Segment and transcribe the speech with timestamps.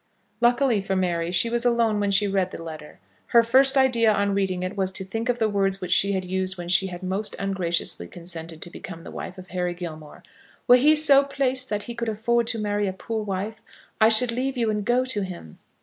[0.41, 2.99] Luckily for Mary she was alone when she read the letter.
[3.27, 6.25] Her first idea on reading it was to think of the words which she had
[6.25, 10.23] used when she had most ungraciously consented to become the wife of Harry Gilmore.
[10.67, 13.61] "Were he so placed that he could afford to marry a poor wife,
[14.01, 15.59] I should leave you and go to him."